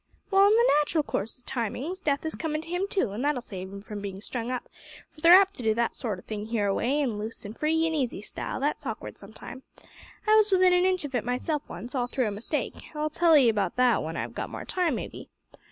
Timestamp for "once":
11.69-11.93